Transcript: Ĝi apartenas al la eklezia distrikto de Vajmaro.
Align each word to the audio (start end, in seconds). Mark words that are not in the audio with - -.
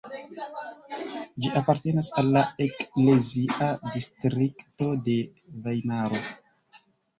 Ĝi 1.45 1.51
apartenas 1.61 2.09
al 2.21 2.31
la 2.37 2.43
eklezia 2.67 3.69
distrikto 3.99 4.91
de 5.11 5.21
Vajmaro. 5.69 6.27